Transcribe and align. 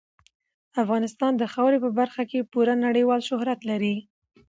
افغانستان 0.83 1.31
د 1.37 1.43
خاورې 1.53 1.77
په 1.85 1.89
برخه 1.99 2.23
کې 2.29 2.47
پوره 2.51 2.73
نړیوال 2.85 3.21
شهرت 3.29 3.59
لري. 3.69 3.95